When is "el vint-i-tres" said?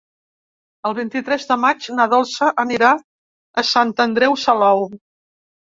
0.89-1.45